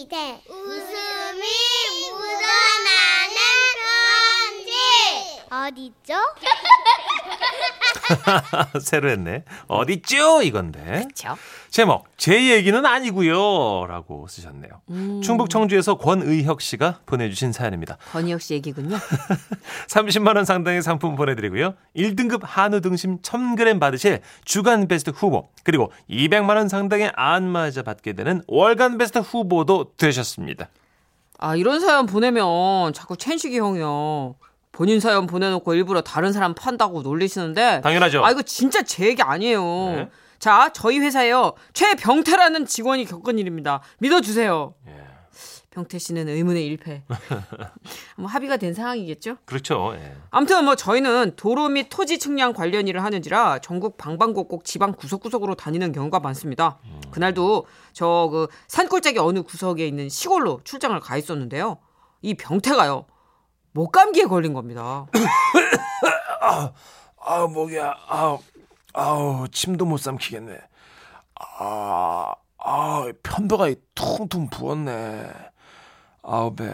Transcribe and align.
시대 0.00 0.16
웃음이 0.48 1.42
묻어나는 2.10 3.36
편지 4.64 4.72
어디죠? 5.50 6.14
새로 8.80 9.10
했네. 9.10 9.44
어딨죠? 9.66 10.42
이건데. 10.42 11.04
그쵸? 11.08 11.36
제목 11.70 12.06
제 12.16 12.50
얘기는 12.50 12.84
아니고요 12.84 13.86
라고 13.86 14.26
쓰셨네요. 14.26 14.70
음. 14.90 15.20
충북 15.22 15.50
청주에서 15.50 15.96
권의혁 15.98 16.60
씨가 16.60 17.00
보내주신 17.06 17.52
사연입니다. 17.52 17.96
권희혁 18.12 18.40
씨 18.42 18.54
얘기군요. 18.54 18.96
30만 19.88 20.36
원 20.36 20.44
상당의 20.44 20.82
상품 20.82 21.14
보내드리고요. 21.14 21.74
1등급 21.96 22.40
한우 22.42 22.80
등심 22.80 23.20
1000g 23.22 23.78
받으실 23.78 24.20
주간 24.44 24.88
베스트 24.88 25.10
후보 25.10 25.48
그리고 25.62 25.92
200만 26.10 26.56
원 26.56 26.68
상당의 26.68 27.12
안마자 27.14 27.82
받게 27.82 28.14
되는 28.14 28.42
월간 28.48 28.98
베스트 28.98 29.18
후보도 29.18 29.92
되셨습니다. 29.96 30.68
아, 31.38 31.56
이런 31.56 31.80
사연 31.80 32.04
보내면 32.06 32.92
자꾸 32.92 33.16
천식이 33.16 33.58
형이요. 33.58 34.34
본인 34.72 35.00
사연 35.00 35.26
보내놓고 35.26 35.74
일부러 35.74 36.00
다른 36.00 36.32
사람 36.32 36.54
판다고 36.54 37.02
놀리시는데. 37.02 37.80
당연하죠. 37.82 38.24
아, 38.24 38.30
이거 38.30 38.42
진짜 38.42 38.82
제 38.82 39.06
얘기 39.06 39.22
아니에요. 39.22 39.62
네. 39.62 40.10
자, 40.38 40.70
저희 40.72 40.98
회사에요. 40.98 41.52
최병태라는 41.74 42.66
직원이 42.66 43.04
겪은 43.04 43.38
일입니다. 43.38 43.80
믿어주세요. 43.98 44.74
예. 44.88 45.10
병태 45.70 45.98
씨는 45.98 46.28
의문의 46.28 46.66
일패. 46.66 47.04
뭐 48.16 48.26
합의가 48.26 48.56
된 48.56 48.74
상황이겠죠? 48.74 49.36
그렇죠. 49.44 49.92
예. 49.94 50.16
아무튼 50.30 50.64
뭐 50.64 50.74
저희는 50.74 51.34
도로 51.36 51.68
및 51.68 51.86
토지 51.90 52.18
측량 52.18 52.54
관련 52.54 52.88
일을 52.88 53.04
하는지라 53.04 53.60
전국 53.60 53.96
방방곡곡 53.96 54.64
지방 54.64 54.92
구석구석으로 54.92 55.54
다니는 55.54 55.92
경우가 55.92 56.18
많습니다. 56.20 56.78
그날도 57.12 57.66
저 57.92 58.28
그 58.32 58.48
산골짜기 58.66 59.18
어느 59.20 59.42
구석에 59.42 59.86
있는 59.86 60.08
시골로 60.08 60.60
출장을 60.64 60.98
가 60.98 61.16
있었는데요. 61.16 61.78
이 62.22 62.34
병태가요. 62.34 63.06
목감기에 63.72 64.24
걸린 64.24 64.52
겁니다. 64.52 65.06
아 67.22 67.46
목이야. 67.46 67.94
아우 68.08 68.38
아우 68.92 69.48
침도 69.48 69.84
못 69.84 69.98
삼키겠네. 69.98 70.58
아, 71.58 72.32
아 72.58 73.12
편도가 73.22 73.68
퉁퉁 73.94 74.48
부었네. 74.48 75.30
아우 76.22 76.54
배. 76.54 76.72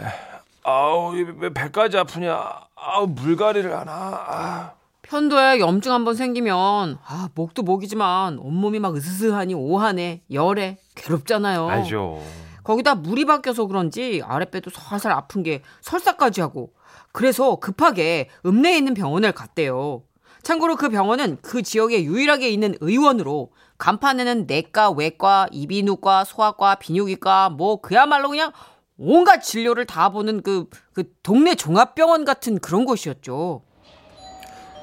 아우 0.63 1.13
왜 1.15 1.53
배까지 1.53 1.99
아프냐. 1.99 2.39
아우 2.75 3.07
물갈이를 3.07 3.77
하나. 3.77 3.93
아. 3.93 4.73
편도에 5.03 5.61
염증 5.61 5.93
한번 5.93 6.17
생기면 6.17 6.99
아, 7.07 7.29
목도 7.35 7.63
목이지만 7.63 8.39
온몸이 8.39 8.81
막 8.81 8.97
으스스하니 8.97 9.55
오하네, 9.55 10.23
열해, 10.33 10.79
괴롭잖아요. 10.97 11.69
알죠. 11.69 12.21
거기다 12.67 12.97
물이 12.97 13.27
바뀌어서 13.27 13.67
그런지 13.67 14.22
아랫배도 14.25 14.70
살살 14.70 15.12
아픈 15.12 15.45
게 15.45 15.62
설사까지 15.83 16.41
하고 16.41 16.72
그래서 17.12 17.56
급하게 17.56 18.28
읍내에 18.45 18.77
있는 18.77 18.92
병원을 18.92 19.31
갔대요. 19.31 20.03
참고로 20.42 20.75
그 20.75 20.89
병원은 20.89 21.39
그 21.42 21.62
지역에 21.62 22.03
유일하게 22.03 22.48
있는 22.50 22.75
의원으로 22.81 23.53
간판에는 23.78 24.47
내과, 24.48 24.91
외과, 24.91 25.47
이비인후과, 25.53 26.25
소아과, 26.25 26.75
비뇨기과 26.77 27.50
뭐 27.50 27.81
그야말로 27.81 28.31
그냥 28.31 28.50
온갖 28.98 29.42
진료를 29.42 29.87
다 29.87 30.09
보는 30.09 30.42
그, 30.42 30.69
그 30.92 31.12
동네 31.22 31.55
종합병원 31.55 32.25
같은 32.25 32.59
그런 32.59 32.84
곳이었죠. 32.84 33.62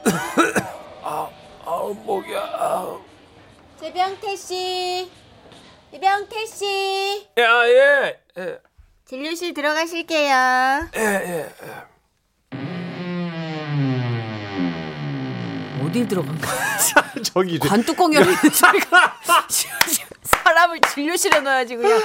아우 1.04 1.94
목이야. 1.94 2.40
아우. 2.58 3.02
재병태 3.82 4.36
씨 4.38 5.12
재병태 5.92 6.46
씨 6.46 6.93
야 7.40 7.68
예. 7.68 8.20
예. 8.38 8.60
진료실 9.06 9.54
들어가실게요 9.54 10.90
예, 10.96 11.00
예. 11.00 11.50
어딜 15.84 16.08
들어간 16.08 16.36
거야? 16.40 16.78
저기 17.24 17.60
관뚜껑 17.60 18.14
열리는 18.14 18.36
소리가 18.36 19.20
사람을 20.24 20.82
진료실에 20.82 21.42
넣어야지 21.42 21.76
그냥 21.76 22.02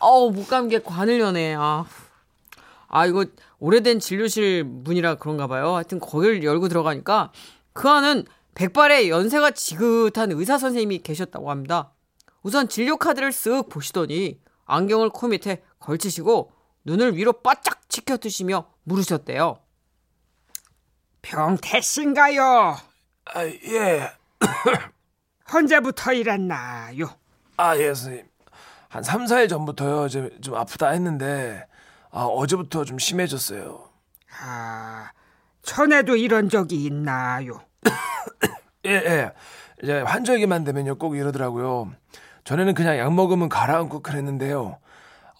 어우 0.00 0.32
목감기에 0.32 0.80
관을 0.80 1.20
여네 1.20 1.54
아. 1.56 1.84
아 2.88 3.06
이거 3.06 3.26
오래된 3.58 4.00
진료실 4.00 4.64
문이라 4.64 5.16
그런가 5.16 5.46
봐요 5.46 5.74
하여튼 5.74 6.00
거기를 6.00 6.42
열고 6.42 6.68
들어가니까 6.68 7.32
그 7.72 7.88
안은 7.88 8.24
백발의 8.54 9.10
연세가 9.10 9.52
지긋한 9.52 10.32
의사 10.32 10.58
선생님이 10.58 10.98
계셨다고 10.98 11.50
합니다 11.50 11.92
우선 12.42 12.68
진료 12.68 12.96
카드를 12.96 13.30
쓱 13.30 13.68
보시더니 13.68 14.40
안경을 14.68 15.10
코 15.10 15.26
밑에 15.26 15.62
걸치시고 15.80 16.52
눈을 16.84 17.16
위로 17.16 17.32
바짝 17.32 17.88
치켜드시며 17.88 18.68
물으셨대요 18.84 19.58
병태 21.22 21.80
씨인가요? 21.80 22.76
아 23.34 23.44
예. 23.44 24.12
언제부터 25.52 26.12
일했나요? 26.12 27.10
아, 27.56 27.76
예, 27.76 27.86
선생님. 27.94 28.26
한 28.88 29.02
3, 29.02 29.24
4일 29.24 29.48
전부터요. 29.48 30.08
좀 30.08 30.54
아프다 30.54 30.90
했는데 30.90 31.66
아, 32.10 32.22
어제부터 32.24 32.84
좀 32.84 32.98
심해졌어요. 32.98 33.88
아, 34.40 35.10
전에도 35.62 36.16
이런 36.16 36.48
적이 36.48 36.84
있나요? 36.84 37.60
예, 38.86 38.90
예. 38.90 39.32
이제 39.82 40.00
환절기만 40.00 40.64
되면요 40.64 40.96
꼭 40.96 41.16
이러더라고요. 41.16 41.92
전에는 42.48 42.72
그냥 42.72 42.96
약 42.96 43.12
먹으면 43.12 43.50
가라앉고 43.50 44.00
그랬는데요. 44.00 44.78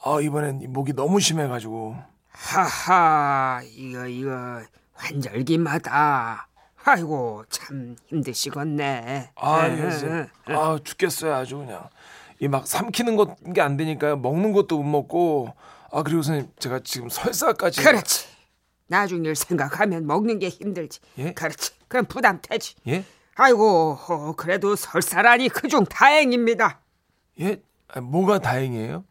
아, 0.05 0.21
이번엔 0.21 0.61
이 0.61 0.67
목이 0.67 0.93
너무 0.93 1.21
심해 1.21 1.47
가지고. 1.49 1.97
하하, 2.29 3.63
이거 3.65 4.07
이거 4.07 4.61
환절기마다. 4.93 6.49
아이고 6.85 7.45
참 7.49 7.97
힘드시겠네. 8.09 9.31
아, 9.37 9.69
예, 9.71 9.89
이제 9.89 10.27
아, 10.49 10.79
죽겠어요. 10.85 11.35
아주 11.35 11.57
그냥. 11.57 11.89
이 12.41 12.47
막 12.49 12.67
삼키는 12.69 13.17
게 13.55 13.61
안 13.63 13.79
되니까요. 13.79 14.19
먹는 14.19 14.53
것도 14.53 14.77
못 14.77 14.83
먹고. 14.85 15.55
아, 15.91 16.03
그리고 16.03 16.21
선생님 16.21 16.53
제가 16.59 16.81
지금 16.85 17.09
설사까지 17.09 17.83
그렇지. 17.85 18.27
나중 18.87 19.25
일 19.25 19.35
생각하면 19.35 20.07
먹는 20.07 20.41
게 20.41 20.51
힘들지. 20.51 21.01
예? 21.17 21.33
그렇지. 21.33 21.71
그럼 21.89 22.05
부담 22.05 22.39
되지. 22.43 22.75
예? 22.87 23.03
아이고 23.35 23.97
어, 24.09 24.35
그래도 24.37 24.77
설사라니 24.77 25.49
그중 25.49 25.87
다행입니다. 25.87 26.81
예? 27.41 27.61
아, 27.89 28.01
뭐가 28.01 28.39
다행이에요? 28.39 29.05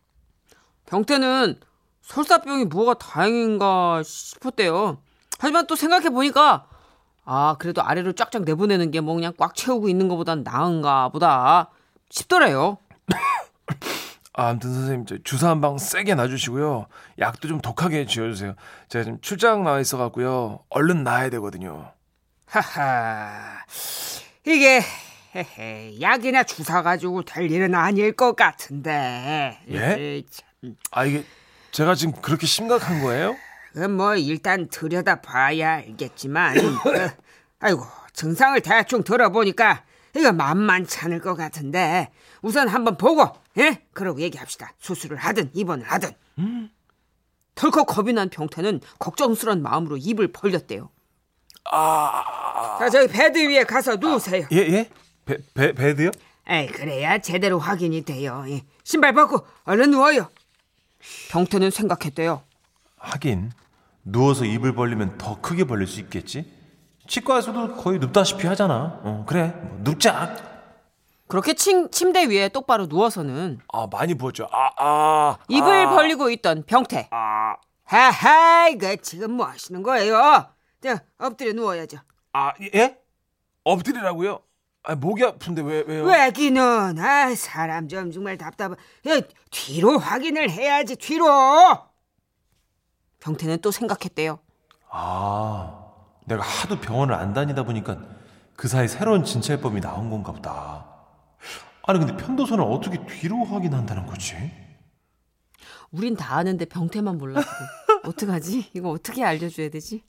병태는 0.85 1.59
설사병이 2.01 2.65
뭐가 2.65 2.93
다행인가 2.95 4.01
싶었대요. 4.03 4.99
하지만 5.39 5.67
또 5.67 5.75
생각해 5.75 6.09
보니까 6.09 6.67
아 7.25 7.55
그래도 7.59 7.81
아래로 7.83 8.13
쫙쫙 8.13 8.43
내보내는 8.43 8.91
게 8.91 9.01
뭐 9.01 9.16
그냥 9.16 9.33
꽉 9.37 9.53
채우고 9.55 9.89
있는 9.89 10.07
것보단 10.07 10.43
나은가 10.43 11.09
보다 11.09 11.69
싶더래요. 12.09 12.77
아, 14.33 14.47
아무튼 14.49 14.73
선생님 14.73 15.05
저 15.05 15.17
주사 15.23 15.49
한 15.49 15.59
방 15.61 15.77
세게 15.77 16.16
놔주시고요. 16.16 16.87
약도 17.19 17.47
좀 17.47 17.59
독하게 17.59 18.05
지어주세요. 18.05 18.53
제가 18.87 19.03
지금 19.03 19.19
출장 19.21 19.63
나와 19.63 19.79
있어갖고요. 19.79 20.59
얼른 20.69 21.03
나야 21.03 21.29
되거든요. 21.31 21.91
하하. 22.45 23.57
이게 24.45 24.81
헤헤, 25.35 25.99
약이나 26.01 26.43
주사 26.43 26.81
가지고 26.81 27.23
될 27.23 27.51
일은 27.51 27.75
아닐 27.75 28.11
것 28.13 28.35
같은데. 28.35 29.59
예? 29.69 30.23
아 30.91 31.05
이게 31.05 31.23
제가 31.71 31.95
지금 31.95 32.13
그렇게 32.21 32.47
심각한 32.47 33.01
거예요? 33.03 33.35
그뭐 33.73 34.16
일단 34.16 34.67
들여다 34.69 35.21
봐야 35.21 35.73
알겠지만 35.75 36.55
그, 36.55 37.09
아이고 37.59 37.83
증상을 38.13 38.59
대충 38.61 39.03
들어보니까 39.03 39.83
이거 40.16 40.31
만만치 40.33 40.99
않을 41.01 41.19
것 41.19 41.35
같은데 41.35 42.09
우선 42.41 42.67
한번 42.69 42.97
보고 42.97 43.23
예 43.59 43.83
그러고 43.93 44.19
얘기합시다 44.21 44.73
수술을 44.79 45.17
하든 45.17 45.52
입원을 45.53 45.85
하든 45.85 46.09
덜컥 47.53 47.85
겁이 47.85 48.13
난 48.13 48.29
병태는 48.29 48.81
걱정스런 48.97 49.61
마음으로 49.61 49.97
입을 49.97 50.31
벌렸대요. 50.31 50.90
자 52.79 52.90
저기 52.90 53.11
bed 53.11 53.37
위에 53.37 53.63
가서 53.63 53.97
누우세요 53.97 54.47
예 54.53 54.57
예? 54.57 54.90
배, 55.28 55.38
배 55.53 55.74
bed요? 55.73 56.09
에이 56.50 56.68
그래야 56.68 57.18
제대로 57.20 57.59
확인이 57.59 58.02
돼요 58.03 58.46
예. 58.47 58.64
신발 58.84 59.14
벗고 59.14 59.46
얼른 59.66 59.91
누워요 59.91 60.29
병태는 61.29 61.70
생각했대요. 61.70 62.41
하긴 62.97 63.52
누워서 64.03 64.46
입을 64.46 64.74
벌리면 64.74 65.18
더 65.18 65.40
크게 65.41 65.66
벌릴 65.66 65.85
수 65.88 66.00
있겠지. 66.00 66.52
치과에서도 67.08 67.76
거의 67.76 68.00
눕다시피 68.00 68.47
하잖아. 68.47 69.00
어 69.03 69.26
그래 69.28 69.47
뭐 69.50 69.79
눕자. 69.84 70.35
그렇게 71.28 71.53
침, 71.53 71.91
침대 71.91 72.26
위에 72.29 72.50
똑바로 72.50 72.88
누워서는 72.88 73.59
아 73.72 73.88
많이 73.91 74.16
부었죠. 74.16 74.47
아 74.52 74.70
아. 74.78 75.38
입을 75.50 75.85
벌리고 75.88 76.29
있던 76.32 76.64
병태. 76.66 77.09
하하 77.84 78.68
이거 78.70 78.96
지금 78.97 79.32
뭐 79.32 79.46
하시는 79.46 79.82
거예요 79.82 80.46
자 80.84 81.00
엎드려 81.18 81.53
누워야죠 81.53 82.00
아 82.34 82.52
예? 82.76 82.97
엎드리라고요? 83.64 84.41
아 84.89 84.95
목이 84.95 85.22
아픈데 85.22 85.63
왜 85.63 85.84
왜요? 85.85 86.05
왜기는 86.05 86.97
아 86.97 87.35
사람 87.35 87.89
좀 87.89 88.09
정말 88.09 88.37
답답해. 88.37 88.75
야, 89.09 89.19
뒤로 89.51 89.99
확인을 89.99 90.49
해야지 90.49 90.95
뒤로. 90.95 91.25
병태는 93.19 93.59
또 93.59 93.69
생각했대요. 93.69 94.39
아, 94.89 95.84
내가 96.25 96.41
하도 96.41 96.79
병원을 96.79 97.13
안 97.16 97.34
다니다 97.34 97.63
보니까 97.63 97.97
그 98.55 98.69
사이 98.69 98.87
새로운 98.87 99.25
진찰법이 99.25 99.81
나온 99.81 100.09
건가 100.09 100.31
보다. 100.31 100.85
아니 101.83 101.99
근데 101.99 102.16
편도선을 102.16 102.63
어떻게 102.63 103.05
뒤로 103.05 103.43
확인한다는 103.43 104.05
거지? 104.05 104.35
우린 105.91 106.16
다 106.16 106.37
아는데 106.37 106.63
병태만 106.63 107.17
몰라서 107.17 107.45
어떡하지? 108.05 108.72
이거 108.73 108.90
어떻게 108.91 109.25
알려줘야 109.25 109.69
되지? 109.69 110.03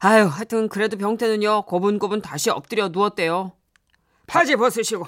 아유, 0.00 0.26
하여튼 0.26 0.68
그래도 0.68 0.98
병태는요 0.98 1.62
고분고분 1.62 2.20
다시 2.20 2.50
엎드려 2.50 2.88
누웠대요. 2.90 3.52
바지 4.28 4.54
벗으시고. 4.56 5.06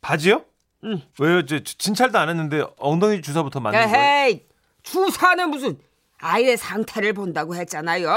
바지요? 0.00 0.44
응. 0.84 1.02
왜요? 1.20 1.44
저 1.46 1.58
진찰도 1.60 2.18
안 2.18 2.28
했는데 2.28 2.64
엉덩이 2.78 3.20
주사부터 3.22 3.60
맞는 3.60 3.78
거예요? 3.78 3.94
에헤이 3.96 4.42
주사는 4.82 5.48
무슨 5.50 5.78
아이의 6.18 6.56
상태를 6.56 7.12
본다고 7.12 7.54
했잖아요. 7.54 8.08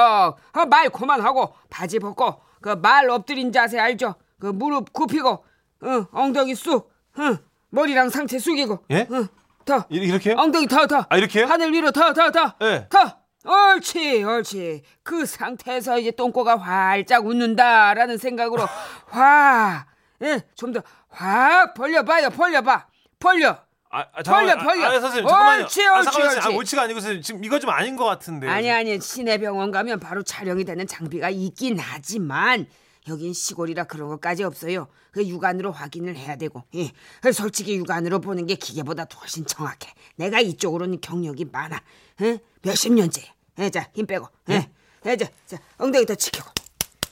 어, 0.53 0.65
말 0.65 0.89
그만하고 0.89 1.53
바지 1.69 1.99
벗고 1.99 2.41
그 2.61 2.75
말 2.75 3.09
엎드린 3.09 3.51
자세 3.51 3.77
알죠? 3.79 4.15
그 4.39 4.47
무릎 4.47 4.93
굽히고 4.93 5.29
어, 5.29 6.07
엉덩이 6.11 6.55
쑥 6.55 6.91
어, 7.17 7.37
머리랑 7.69 8.09
상체 8.09 8.39
숙이고 8.39 8.79
예? 8.91 9.01
어, 9.11 9.27
더 9.65 9.85
이- 9.89 9.97
이렇게요? 9.97 10.35
엉덩이 10.37 10.67
더 10.67 10.87
더. 10.87 11.05
아, 11.09 11.17
이렇게요? 11.17 11.45
하늘 11.45 11.71
위로 11.73 11.91
더 11.91 12.13
더 12.13 12.31
더. 12.31 12.53
예. 12.61 12.87
더. 12.89 13.17
옳지, 13.47 14.23
옳지. 14.23 14.81
그 15.03 15.25
상태에서 15.27 15.99
이제 15.99 16.09
똥꼬가 16.09 16.57
활짝 16.57 17.25
웃는다라는 17.27 18.17
생각으로 18.17 18.65
확, 19.07 19.85
예, 20.25 20.41
좀 20.55 20.73
더 20.73 20.81
확 21.09 21.73
벌려봐요, 21.75 22.29
벌려봐, 22.31 22.87
벌려. 23.19 23.57
아, 23.89 23.99
아, 24.13 24.23
벌려, 24.23 24.57
벌려. 24.57 24.87
아, 24.87 24.99
선생님 24.99 25.29
잠깐만요. 25.29 25.63
옳지, 25.63 25.85
아, 25.85 25.99
옳지. 25.99 26.21
옳지. 26.21 26.39
아, 26.41 26.49
옳지가 26.49 26.81
아니고 26.81 26.99
선생님 26.99 27.21
지금 27.21 27.43
이거 27.45 27.59
좀 27.59 27.69
아닌 27.69 27.95
것 27.95 28.03
같은데. 28.03 28.49
아니 28.49 28.69
아니 28.69 28.99
시내 28.99 29.37
병원 29.37 29.71
가면 29.71 30.01
바로 30.01 30.21
촬영이 30.23 30.65
되는 30.65 30.85
장비가 30.85 31.29
있긴 31.29 31.79
하지만 31.79 32.67
여긴 33.07 33.33
시골이라 33.33 33.85
그런 33.85 34.09
것까지 34.09 34.43
없어요. 34.43 34.87
그 35.11 35.25
육안으로 35.25 35.71
확인을 35.71 36.17
해야 36.17 36.35
되고, 36.35 36.63
예. 36.75 36.91
그 37.21 37.31
솔직히 37.31 37.77
육안으로 37.77 38.19
보는 38.19 38.47
게 38.47 38.55
기계보다 38.55 39.05
훨씬 39.21 39.45
정확해. 39.45 39.93
내가 40.17 40.41
이쪽으로는 40.41 40.99
경력이 40.99 41.45
많아. 41.53 41.79
예? 42.21 42.39
몇십 42.63 42.91
년째. 42.93 43.23
예, 43.59 43.69
자, 43.69 43.87
힘 43.93 44.07
빼고. 44.07 44.27
예. 44.49 44.69
예, 45.05 45.15
자, 45.15 45.27
자, 45.45 45.57
엉덩이 45.77 46.05
더 46.05 46.15
치켜고. 46.15 46.51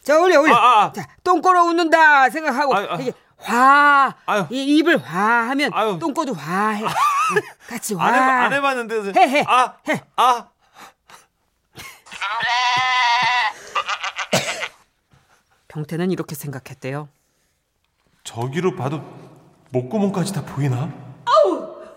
자, 0.04 0.20
올려, 0.20 0.42
올려. 0.42 0.54
아, 0.54 0.58
아, 0.60 0.84
아. 0.86 0.92
자, 0.92 1.08
똥꼬로 1.24 1.64
웃는다 1.66 2.30
생각하고 2.30 2.76
아. 2.76 2.82
이게 3.00 3.14
화. 3.38 4.14
아유. 4.26 4.46
이 4.52 4.78
입을 4.78 4.98
화하면 4.98 5.72
아유. 5.74 5.98
똥꼬도 6.00 6.34
화해. 6.34 6.84
예, 6.84 6.88
같이 7.70 7.94
화. 7.96 8.06
안, 8.06 8.14
해봐, 8.16 8.26
안 8.46 8.54
해봤는데. 8.54 8.96
선생님. 8.96 9.22
해, 9.22 9.38
해. 9.40 9.46
아, 9.48 9.74
해. 9.90 10.04
아. 10.18 10.48
병태는 15.68 16.12
이렇게 16.12 16.36
생각했대요. 16.36 17.10
저기로 18.24 18.76
봐도 18.76 19.02
목구멍까지 19.72 20.34
다 20.34 20.44
보이나? 20.46 20.90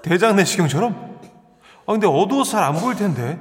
대장 0.03 0.37
내시경처럼? 0.37 1.21
아 1.87 1.93
근데 1.93 2.07
어두워서 2.07 2.53
잘 2.53 2.63
안 2.65 2.75
보일 2.75 2.97
텐데 2.97 3.39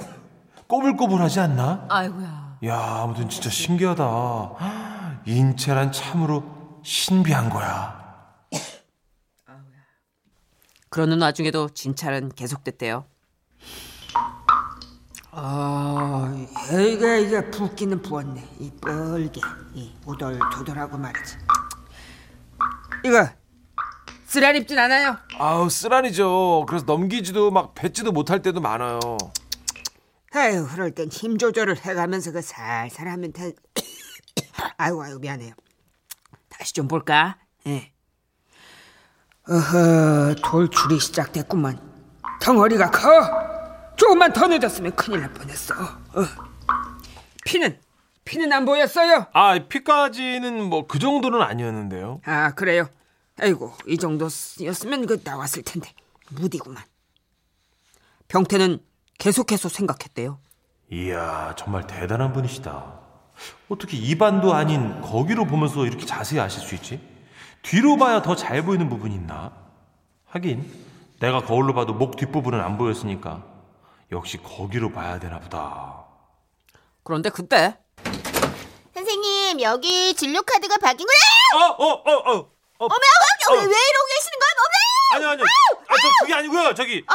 꼬불꼬불하지 0.67 1.39
않나? 1.39 1.85
아이고야. 1.89 2.44
야 2.65 3.01
아무튼 3.03 3.29
진짜 3.29 3.49
신기하다 3.49 5.21
인체란 5.25 5.91
참으로 5.91 6.43
신비한 6.83 7.49
거야 7.49 8.03
그러는 10.89 11.21
와중에도 11.21 11.67
진찰은 11.67 12.29
계속됐대요. 12.29 13.03
아, 15.31 16.33
이게 16.71 17.19
이게 17.19 17.51
붓기는 17.51 18.01
부었네. 18.01 18.41
이 18.59 18.71
뻘게, 18.79 19.41
이 19.73 19.91
오돌토돌하고 20.05 20.97
말이지. 20.97 21.35
이거 23.03 23.27
쓰란 24.25 24.55
입진 24.55 24.79
않아요? 24.79 25.17
아우 25.37 25.69
쓰라리죠 25.69 26.65
그래서 26.67 26.85
넘기지도 26.85 27.51
막 27.51 27.75
뱉지도 27.75 28.11
못할 28.11 28.41
때도 28.41 28.59
많아요 28.61 28.99
아유, 30.35 30.67
그럴 30.69 30.91
땐 30.91 31.09
힘 31.09 31.37
조절을 31.37 31.77
해가면서 31.77 32.31
그 32.31 32.41
살살 32.41 33.07
하면 33.07 33.31
돼. 33.31 33.53
아이고, 34.77 35.01
아이고 35.03 35.19
미안해요. 35.19 35.53
다시 36.49 36.73
좀 36.73 36.87
볼까? 36.87 37.37
예. 37.67 37.91
어허, 39.47 40.35
돌출이 40.43 40.99
시작됐구만. 40.99 41.79
덩어리가 42.41 42.91
커. 42.91 43.95
조금만 43.95 44.33
더 44.33 44.47
늦었으면 44.47 44.95
큰일 44.95 45.21
날 45.21 45.31
뻔했어. 45.33 45.73
어. 45.75 46.25
피는 47.45 47.79
피는 48.25 48.51
안 48.51 48.65
보였어요. 48.65 49.27
아 49.33 49.57
피까지는 49.69 50.63
뭐 50.63 50.87
그 50.87 50.97
정도는 50.99 51.41
아니었는데요 51.41 52.21
아 52.25 52.53
그래요. 52.55 52.89
아이고 53.39 53.73
이 53.87 53.97
정도였으면 53.97 55.05
그 55.05 55.21
나왔을 55.23 55.61
텐데 55.63 55.93
무디구만. 56.31 56.83
병태는 58.27 58.79
계속해서 59.17 59.69
생각했대요. 59.69 60.39
이야 60.91 61.55
정말 61.57 61.87
대단한 61.87 62.31
분이시다 62.31 62.99
어떻게 63.69 63.97
입안도 63.97 64.53
아닌 64.53 65.01
거기로 65.01 65.45
보면서 65.45 65.85
이렇게 65.85 66.05
자세히 66.05 66.39
아실 66.39 66.61
수 66.61 66.75
있지? 66.75 67.01
뒤로 67.63 67.97
봐야 67.97 68.21
더 68.21 68.35
잘 68.35 68.63
보이는 68.63 68.87
부분이 68.87 69.15
있나? 69.15 69.51
하긴 70.27 70.71
내가 71.19 71.41
거울로 71.43 71.73
봐도 71.73 71.93
목 71.93 72.17
뒷부분은 72.17 72.59
안 72.61 72.77
보였으니까 72.77 73.43
역시 74.11 74.37
거기로 74.37 74.91
봐야 74.91 75.17
되나 75.19 75.39
보다 75.39 76.03
그런데 77.03 77.29
그때 77.29 77.77
선생님 78.93 79.61
여기 79.61 80.13
진료 80.13 80.41
카드가 80.43 80.77
바뀐 80.77 81.07
거야? 81.07 81.63
어, 81.63 81.71
어, 81.71 81.85
어, 81.93 82.11
어. 82.11 82.31
어. 82.77 82.85
어머, 82.85 82.95
어머, 82.95 82.95
어. 82.95 83.53
왜, 83.53 83.59
왜 83.61 83.65
이러고 83.65 84.07
계시는 84.15 84.39
거야? 84.39 84.49
어머! 84.59 85.15
아니요, 85.15 85.29
아니요. 85.29 85.45
아, 85.87 85.93
저 86.01 86.09
그게 86.21 86.33
아니고요. 86.33 86.73
저기. 86.73 87.05
어, 87.07 87.13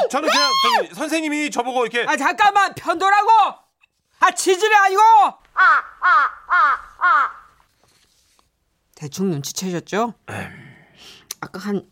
아니. 0.00 0.08
저는 0.10 0.28
그냥 0.28 0.50
저기 0.62 0.94
선생님이 0.94 1.50
저보고 1.50 1.86
이렇게 1.86 2.04
아 2.08 2.16
잠깐만 2.16 2.74
편도라고. 2.74 3.28
아 4.20 4.30
치질이 4.30 4.74
아니고. 4.74 5.00
대충 8.94 9.30
눈치채셨죠? 9.30 10.14
아까 11.40 11.58
한 11.58 11.84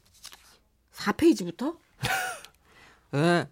4페이지부터? 0.95 1.77
예. 3.15 3.47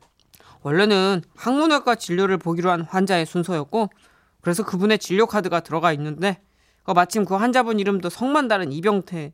원래는 0.62 1.22
항문외과 1.36 1.94
진료를 1.96 2.38
보기로 2.38 2.70
한 2.70 2.82
환자의 2.82 3.26
순서였고 3.26 3.90
그래서 4.40 4.64
그분의 4.64 4.98
진료 4.98 5.26
카드가 5.26 5.60
들어가 5.60 5.92
있는데 5.92 6.42
어, 6.84 6.94
마침 6.94 7.24
그 7.24 7.34
환자분 7.34 7.78
이름도 7.78 8.08
성만 8.08 8.48
다른 8.48 8.72
이병태. 8.72 9.32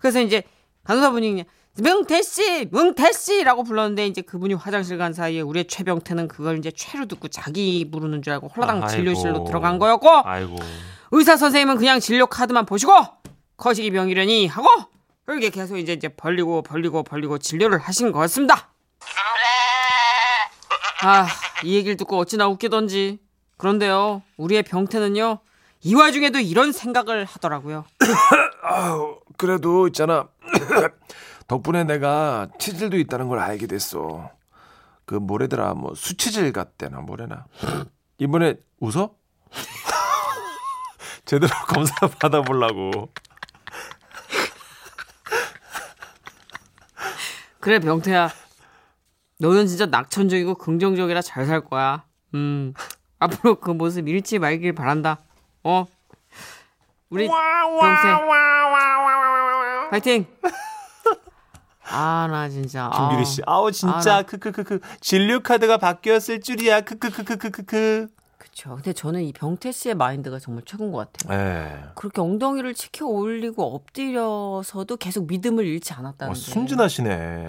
그래서 0.00 0.20
이제 0.20 0.42
간호사분이 0.84 1.30
그냥 1.30 1.44
명태 1.82 2.22
씨, 2.22 2.66
명태 2.72 3.12
씨라고 3.12 3.62
불렀는데 3.62 4.06
이제 4.06 4.20
그분이 4.20 4.54
화장실 4.54 4.98
간 4.98 5.12
사이에 5.12 5.40
우리의 5.40 5.66
최병태는 5.66 6.28
그걸 6.28 6.58
이제 6.58 6.70
최로 6.70 7.06
듣고 7.06 7.28
자기 7.28 7.88
부르는 7.90 8.22
줄 8.22 8.32
알고 8.32 8.48
홀라당 8.48 8.78
아이고. 8.78 8.88
진료실로 8.88 9.44
들어간 9.44 9.78
거였고 9.78 10.22
아이고. 10.24 10.56
의사 11.12 11.36
선생님은 11.36 11.76
그냥 11.78 12.00
진료 12.00 12.26
카드만 12.26 12.66
보시고 12.66 12.92
거시기 13.56 13.90
병이려니 13.90 14.46
하고 14.48 14.68
그렇게 15.24 15.50
계속 15.50 15.76
이제 15.78 15.92
이제 15.92 16.08
벌리고 16.08 16.62
벌리고 16.62 17.02
벌리고 17.02 17.38
진료를 17.38 17.78
하신 17.78 18.12
거였습니다. 18.12 18.70
아, 21.02 21.28
이 21.62 21.76
얘기를 21.76 21.96
듣고 21.96 22.18
어찌나 22.18 22.48
웃기던지. 22.48 23.20
그런데요, 23.56 24.22
우리의 24.36 24.64
병태는요, 24.64 25.38
이 25.82 25.94
와중에도 25.94 26.40
이런 26.40 26.72
생각을 26.72 27.24
하더라고요. 27.24 27.84
아우, 28.62 29.18
그래도 29.36 29.86
있잖아. 29.86 30.28
덕분에 31.48 31.84
내가 31.84 32.46
치질도 32.58 32.98
있다는 32.98 33.28
걸 33.28 33.38
알게 33.38 33.66
됐어. 33.66 34.30
그 35.06 35.14
뭐래더라, 35.14 35.72
뭐 35.74 35.94
수치질 35.94 36.52
같대나 36.52 37.00
뭐래나. 37.00 37.46
이번에 38.18 38.56
웃어? 38.80 39.14
제대로 41.24 41.50
검사 41.66 42.06
받아보려고. 42.06 43.10
그래, 47.60 47.78
병태야. 47.80 48.30
너는 49.40 49.66
진짜 49.66 49.86
낙천적이고 49.86 50.54
긍정적이라 50.56 51.22
잘 51.22 51.46
살 51.46 51.62
거야. 51.64 52.04
음. 52.34 52.74
앞으로 53.18 53.56
그 53.60 53.70
모습 53.70 54.06
잃지 54.08 54.38
말길 54.38 54.74
바란다. 54.74 55.18
어? 55.64 55.86
우리 57.08 57.26
병태. 57.26 58.18
파이팅! 59.90 60.26
아, 61.90 62.28
나 62.30 62.48
진짜. 62.48 62.90
아. 62.92 63.08
김규리 63.08 63.24
씨, 63.26 63.42
아우 63.46 63.68
아, 63.68 63.70
진짜 63.70 64.16
나- 64.16 64.22
크크크크 64.22 64.80
진료 65.00 65.40
카드가 65.40 65.78
바뀌었을 65.78 66.40
줄이야 66.40 66.82
크크크크크크크. 66.82 68.08
그렇죠. 68.38 68.74
근데 68.76 68.92
저는 68.92 69.22
이 69.22 69.32
병태 69.32 69.72
씨의 69.72 69.94
마인드가 69.94 70.38
정말 70.38 70.62
최고인 70.66 70.92
것 70.92 71.12
같아요. 71.12 71.38
예. 71.38 71.84
그렇게 71.94 72.20
엉덩이를 72.20 72.74
치켜 72.74 73.06
올리고 73.06 73.74
엎드려서도 73.74 74.96
계속 74.96 75.26
믿음을 75.26 75.64
잃지 75.66 75.92
않았다는 75.92 76.30
어, 76.30 76.34
게. 76.34 76.40
순진하시네. 76.40 77.48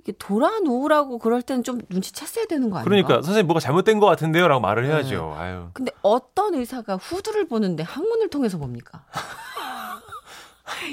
이게 0.00 0.12
돌아 0.18 0.60
누우라고 0.60 1.18
그럴 1.18 1.42
때는 1.42 1.64
좀 1.64 1.78
눈치챘어야 1.82 2.48
되는 2.48 2.70
거 2.70 2.76
아닌가? 2.78 2.84
그러니까 2.84 3.14
선생님 3.22 3.46
뭐가 3.48 3.58
잘못된 3.58 3.98
것 3.98 4.06
같은데요라고 4.06 4.60
말을 4.60 4.84
네. 4.84 4.90
해야죠. 4.94 5.34
아유. 5.36 5.68
근데 5.72 5.90
어떤 6.02 6.54
의사가 6.54 6.96
후두를 6.96 7.48
보는데 7.48 7.82
항문을 7.82 8.30
통해서 8.30 8.56
봅니까? 8.58 9.04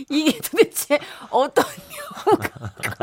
이게 0.09 0.39
도대체 0.39 0.99
어떤 1.29 1.65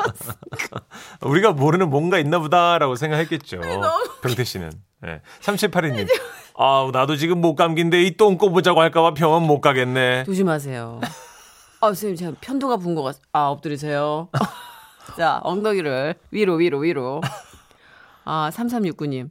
우리가 1.22 1.52
모르는 1.52 1.90
뭔가 1.90 2.18
있나 2.18 2.38
보다라고 2.38 2.96
생각했겠죠. 2.96 3.60
네, 3.60 3.78
병태 4.22 4.44
씨는. 4.44 4.70
예. 5.06 5.20
3782님. 5.40 6.06
아, 6.56 6.88
나도 6.92 7.16
지금 7.16 7.40
목 7.40 7.56
감기인데 7.56 8.02
이똥 8.02 8.38
꼬부자고 8.38 8.80
할까봐 8.80 9.14
병원 9.14 9.44
못 9.44 9.60
가겠네. 9.60 10.24
조심하세요. 10.24 11.00
아, 11.82 11.86
선생님, 11.86 12.16
제가 12.16 12.32
편도가 12.40 12.76
분 12.76 12.94
것 12.94 13.02
같, 13.02 13.16
아, 13.32 13.48
엎드리세요. 13.48 14.28
자, 15.16 15.40
엉덩이를 15.42 16.14
위로, 16.30 16.54
위로, 16.56 16.78
위로. 16.78 17.20
아, 18.24 18.50
3369님. 18.52 19.30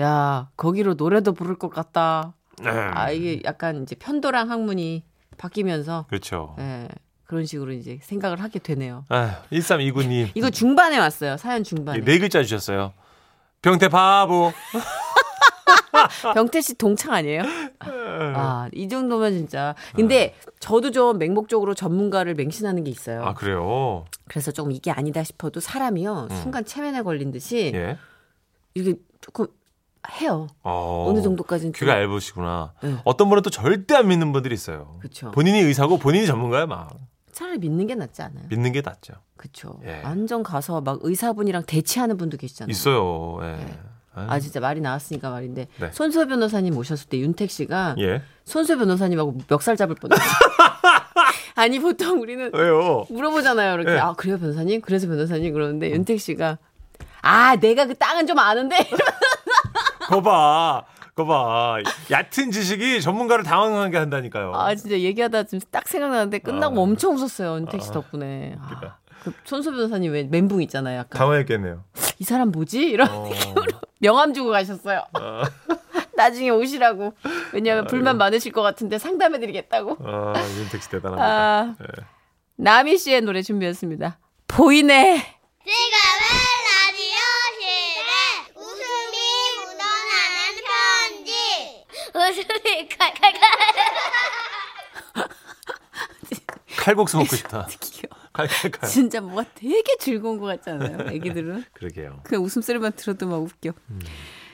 야, 0.00 0.48
거기로 0.58 0.94
노래도 0.94 1.32
부를 1.32 1.58
것 1.58 1.70
같다. 1.70 2.34
네. 2.62 2.68
아, 2.70 3.10
이게 3.10 3.40
약간 3.44 3.82
이제 3.82 3.94
편도랑 3.96 4.50
항문이 4.50 5.04
바뀌면서, 5.36 6.06
그렇죠. 6.08 6.54
예, 6.58 6.88
그런 7.24 7.44
식으로 7.44 7.72
이제 7.72 7.98
생각을 8.02 8.40
하게 8.40 8.58
되네요. 8.58 9.04
아, 9.08 9.42
1329님. 9.52 10.30
이거 10.34 10.50
중반에 10.50 10.98
왔어요. 10.98 11.36
사연 11.36 11.64
중반에. 11.64 12.00
네 12.00 12.18
글자 12.18 12.42
주셨어요. 12.42 12.92
병태 13.62 13.88
바보. 13.88 14.52
병태 16.34 16.60
씨 16.60 16.74
동창 16.74 17.14
아니에요? 17.14 17.42
아, 17.80 18.68
이 18.72 18.88
정도면 18.88 19.32
진짜. 19.32 19.74
근데 19.94 20.34
저도 20.60 20.90
좀 20.90 21.18
맹목적으로 21.18 21.74
전문가를 21.74 22.34
맹신하는 22.34 22.84
게 22.84 22.90
있어요. 22.90 23.24
아, 23.24 23.34
그래요? 23.34 24.04
그래서 24.28 24.52
조금 24.52 24.72
이게 24.72 24.90
아니다 24.90 25.24
싶어도 25.24 25.58
사람이요. 25.60 26.28
순간 26.42 26.64
체면에 26.64 27.02
걸린 27.02 27.32
듯이 27.32 27.72
예. 27.74 27.98
이게 28.74 28.94
조금 29.20 29.46
해요. 30.20 30.46
어, 30.62 31.06
어느 31.08 31.20
정도까지는 31.22 31.72
좀- 31.72 31.78
귀가 31.88 32.00
얇으시구나. 32.00 32.72
네. 32.82 32.96
어떤 33.04 33.28
분은 33.28 33.42
또 33.42 33.50
절대 33.50 33.94
안 33.96 34.08
믿는 34.08 34.32
분들이 34.32 34.54
있어요. 34.54 34.96
그쵸. 35.00 35.30
본인이 35.32 35.58
의사고 35.60 35.98
본인이 35.98 36.26
전문가야 36.26 36.66
막. 36.66 36.90
차라리 37.32 37.58
믿는 37.58 37.86
게 37.86 37.94
낫지 37.94 38.22
않아요? 38.22 38.44
믿는 38.48 38.72
게 38.72 38.80
낫죠. 38.82 39.14
그쵸. 39.36 39.78
예. 39.84 40.00
완전 40.04 40.42
가서 40.42 40.80
막 40.80 40.98
의사분이랑 41.02 41.64
대치하는 41.66 42.16
분도 42.16 42.36
계시잖아요. 42.36 42.70
있어요. 42.70 43.38
예. 43.42 43.46
네. 43.64 43.78
아유. 44.14 44.26
아 44.30 44.40
진짜 44.40 44.60
말이 44.60 44.80
나왔으니까 44.80 45.28
말인데 45.28 45.66
네. 45.78 45.90
손수호 45.92 46.26
변호사님 46.26 46.72
모셨을 46.72 47.08
때 47.10 47.18
윤택 47.18 47.50
씨가 47.50 47.96
예. 47.98 48.22
손수호 48.46 48.78
변호사님하고 48.78 49.36
멱살 49.48 49.76
잡을 49.76 49.94
뻔했어요. 49.96 50.26
아니 51.56 51.78
보통 51.78 52.20
우리는 52.22 52.50
왜요? 52.54 53.04
물어보잖아요. 53.10 53.74
이렇게 53.74 53.90
네. 53.90 53.98
아 53.98 54.14
그래요 54.14 54.38
변호사님? 54.38 54.80
그래서 54.80 55.06
변호사님 55.06 55.52
그러는데 55.52 55.90
윤택 55.90 56.18
씨가 56.20 56.56
아 57.20 57.56
내가 57.56 57.84
그 57.86 57.94
땅은 57.94 58.26
좀 58.26 58.38
아는데 58.38 58.76
거봐. 60.08 60.84
거봐. 61.14 61.78
얕은 62.10 62.50
지식이 62.50 63.00
전문가를 63.00 63.44
당황하게 63.44 63.96
한다니까요. 63.96 64.52
아 64.54 64.74
진짜 64.74 64.98
얘기하다 64.98 65.44
지금 65.44 65.60
딱 65.70 65.88
생각나는데 65.88 66.38
끝나고 66.40 66.78
아. 66.78 66.82
엄청 66.82 67.14
웃었어요 67.14 67.56
윤택 67.56 67.82
씨 67.82 67.90
덕분에. 67.92 68.56
아, 68.60 68.96
그 69.22 69.32
손수 69.44 69.70
변호사님 69.70 70.12
왜 70.12 70.24
멘붕 70.24 70.62
있잖아요. 70.62 70.98
약간 71.00 71.18
당황했겠네요. 71.18 71.84
이 72.18 72.24
사람 72.24 72.50
뭐지? 72.50 72.80
이런 72.80 73.08
어. 73.10 73.30
명함 73.98 74.34
주고 74.34 74.50
가셨어요. 74.50 75.02
나중에 76.16 76.50
오시라고. 76.50 77.14
왜냐하면 77.52 77.84
아, 77.84 77.86
불만 77.86 78.18
많으실 78.18 78.52
것 78.52 78.62
같은데 78.62 78.98
상담해드리겠다고. 78.98 79.96
아, 80.04 80.34
윤택 80.58 80.82
씨 80.82 80.90
대단합니다. 80.90 81.26
아, 81.26 81.74
예. 81.80 82.04
나미 82.56 82.98
씨의 82.98 83.22
노래 83.22 83.42
준비했습니다. 83.42 84.18
보이네. 84.48 85.36
지금은 85.64 85.76
라디오 86.66 87.16
시대 87.58 88.52
웃음이 88.54 89.16
묻어나는 89.58 90.62
웃음이 92.56 92.88
칼칼칼 92.98 93.42
칼국수 96.78 97.16
먹고 97.18 97.34
싶다. 97.36 97.66
칼칼칼. 98.32 98.88
진짜 98.88 99.20
뭐가 99.20 99.44
되게 99.54 99.96
즐거운 99.98 100.38
것 100.38 100.46
같잖아요. 100.46 101.10
애기들은. 101.10 101.64
그러게요. 101.74 102.20
그 102.22 102.36
웃음소리만 102.36 102.92
들어도 102.92 103.26
막 103.26 103.42
웃겨. 103.42 103.72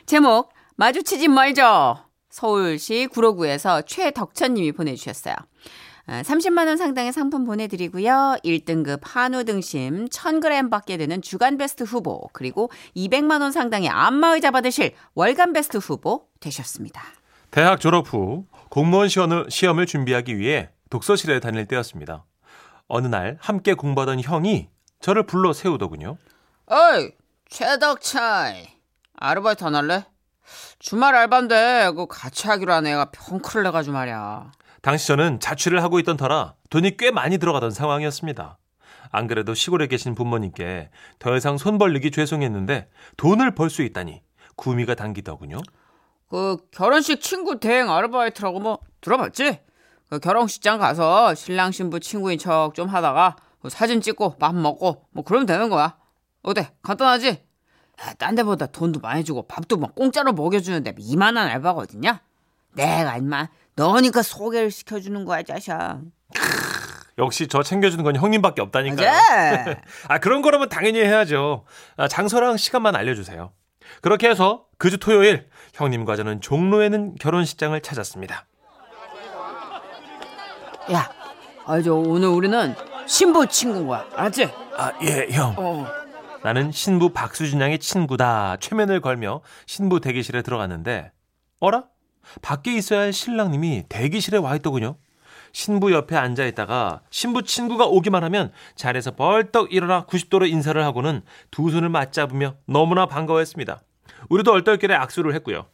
제목 0.06 0.52
마주치지 0.76 1.28
말죠. 1.28 1.98
서울시 2.30 3.06
구로구에서 3.08 3.82
최덕천님이 3.82 4.72
보내주셨어요. 4.72 5.34
아, 6.06 6.22
30만 6.22 6.66
원 6.66 6.76
상당의 6.78 7.12
상품 7.12 7.44
보내드리고요. 7.44 8.36
1등급 8.44 9.00
한우 9.02 9.44
등심 9.44 10.06
1000g 10.06 10.70
받게 10.70 10.96
되는 10.96 11.20
주간 11.20 11.58
베스트 11.58 11.84
후보 11.84 12.28
그리고 12.32 12.70
200만 12.96 13.42
원 13.42 13.52
상당의 13.52 13.88
안마의자 13.88 14.50
받으실 14.50 14.94
월간 15.14 15.52
베스트 15.52 15.76
후보 15.76 16.28
되셨습니다. 16.40 17.02
대학 17.52 17.80
졸업 17.80 18.10
후 18.12 18.46
공무원 18.70 19.08
시험을, 19.08 19.46
시험을 19.50 19.84
준비하기 19.84 20.38
위해 20.38 20.70
독서실에 20.88 21.38
다닐 21.38 21.66
때였습니다. 21.66 22.24
어느 22.88 23.06
날 23.06 23.36
함께 23.40 23.74
공부하던 23.74 24.20
형이 24.22 24.68
저를 25.00 25.26
불러 25.26 25.52
세우더군요. 25.52 26.16
어이, 26.66 27.10
최덕찬. 27.50 28.54
아르바이트 29.16 29.64
안 29.64 29.74
할래? 29.74 30.06
주말 30.78 31.14
알바인데 31.14 31.88
그거 31.90 32.06
같이 32.06 32.46
하기로 32.48 32.72
한 32.72 32.86
애가 32.86 33.10
평크를 33.12 33.64
내가지고 33.64 33.94
말이야. 33.94 34.50
당시 34.80 35.06
저는 35.08 35.38
자취를 35.38 35.82
하고 35.82 35.98
있던 36.00 36.16
터라 36.16 36.54
돈이 36.70 36.96
꽤 36.96 37.10
많이 37.10 37.36
들어가던 37.36 37.70
상황이었습니다. 37.70 38.58
안 39.10 39.26
그래도 39.26 39.52
시골에 39.52 39.88
계신 39.88 40.14
부모님께 40.14 40.88
더 41.18 41.36
이상 41.36 41.58
손 41.58 41.76
벌리기 41.76 42.10
죄송했는데 42.12 42.88
돈을 43.18 43.54
벌 43.54 43.68
수 43.68 43.82
있다니 43.82 44.22
구미가 44.56 44.94
당기더군요. 44.94 45.58
그 46.32 46.56
결혼식 46.70 47.20
친구 47.20 47.60
대행 47.60 47.90
아르바이트라고 47.90 48.58
뭐 48.58 48.78
들어봤지? 49.02 49.60
그 50.08 50.18
결혼식장 50.18 50.78
가서 50.78 51.34
신랑 51.34 51.72
신부 51.72 52.00
친구인 52.00 52.38
척 52.38 52.72
좀 52.72 52.88
하다가 52.88 53.36
그 53.60 53.68
사진 53.68 54.00
찍고 54.00 54.38
밥 54.38 54.54
먹고 54.54 55.04
뭐 55.10 55.24
그러면 55.24 55.44
되는 55.44 55.68
거야. 55.68 55.98
어때? 56.42 56.70
간단하지? 56.82 57.28
야, 57.28 58.14
딴 58.14 58.34
데보다 58.34 58.64
돈도 58.64 59.00
많이 59.00 59.24
주고 59.24 59.46
밥도 59.46 59.76
막 59.76 59.94
공짜로 59.94 60.32
먹여주는데 60.32 60.94
이만한 60.96 61.48
알바가 61.48 61.82
어딨냐? 61.82 62.22
내가 62.76 63.18
임마 63.18 63.50
너니까 63.76 64.22
소개를 64.22 64.70
시켜주는 64.70 65.26
거야 65.26 65.42
자샤. 65.42 66.00
역시 67.18 67.46
저 67.46 67.62
챙겨주는 67.62 68.02
건 68.02 68.16
형님밖에 68.16 68.62
없다니까요. 68.62 69.76
아 70.08 70.18
그런 70.18 70.40
거라면 70.40 70.70
당연히 70.70 71.00
해야죠. 71.00 71.66
아, 71.98 72.08
장소랑 72.08 72.56
시간만 72.56 72.96
알려주세요. 72.96 73.52
그렇게 74.00 74.28
해서 74.28 74.66
그 74.78 74.90
주 74.90 74.98
토요일 74.98 75.48
형님과 75.74 76.16
저는 76.16 76.40
종로에는 76.40 77.14
결혼식장을 77.16 77.80
찾았습니다. 77.80 78.46
야, 80.92 81.10
아저 81.64 81.94
오늘 81.94 82.28
우리는 82.28 82.74
신부 83.06 83.46
친구인 83.46 83.86
거야. 83.86 84.06
알았지? 84.14 84.44
아 84.76 84.92
예 85.02 85.28
형. 85.30 85.54
어. 85.56 85.86
나는 86.42 86.72
신부 86.72 87.10
박수진 87.10 87.60
양의 87.60 87.78
친구다 87.78 88.56
최면을 88.58 89.00
걸며 89.00 89.42
신부 89.66 90.00
대기실에 90.00 90.42
들어갔는데 90.42 91.12
어라? 91.60 91.84
밖에 92.40 92.74
있어야 92.74 93.00
할 93.02 93.12
신랑님이 93.12 93.84
대기실에 93.88 94.38
와 94.38 94.56
있더군요. 94.56 94.96
신부 95.52 95.92
옆에 95.92 96.16
앉아 96.16 96.44
있다가 96.46 97.02
신부 97.10 97.42
친구가 97.42 97.86
오기만 97.86 98.24
하면 98.24 98.52
자리에서 98.74 99.12
벌떡 99.12 99.72
일어나 99.72 100.06
90도로 100.06 100.48
인사를 100.48 100.82
하고는 100.82 101.22
두 101.50 101.70
손을 101.70 101.88
맞잡으며 101.88 102.56
너무나 102.66 103.06
반가워했습니다. 103.06 103.82
우리도 104.28 104.52
얼떨결에 104.52 104.94
악수를 104.94 105.34
했고요. 105.34 105.66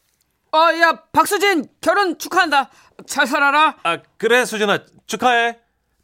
어, 0.52 0.58
야, 0.80 1.02
박수진 1.12 1.66
결혼 1.80 2.18
축하한다. 2.18 2.70
잘 3.06 3.26
살아라. 3.26 3.76
아 3.82 3.98
그래 4.16 4.44
수진아 4.44 4.78
축하해. 5.06 5.58